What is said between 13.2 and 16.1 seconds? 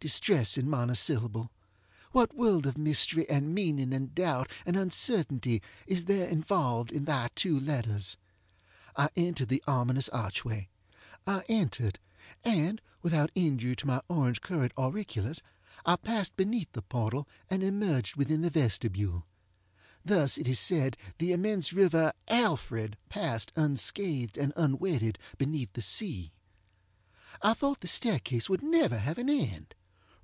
injury to my orange colored auriculas, I